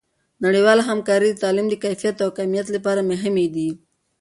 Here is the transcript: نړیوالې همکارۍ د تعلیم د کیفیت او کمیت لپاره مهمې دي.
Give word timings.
نړیوالې 0.45 0.83
همکارۍ 0.89 1.29
د 1.33 1.39
تعلیم 1.43 1.67
د 1.69 1.73
کیفیت 1.83 2.15
او 2.25 2.29
کمیت 2.37 2.67
لپاره 2.75 3.01
مهمې 3.11 3.47
دي. 3.55 3.69